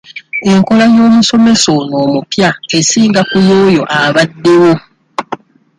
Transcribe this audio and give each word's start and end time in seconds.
Enkola 0.51 0.83
y'omusomesa 0.95 1.67
ono 1.79 1.95
omupya 2.05 2.49
esinga 2.77 3.21
ku 3.29 3.37
y'oyo 3.47 3.83
abaddewo. 4.03 4.73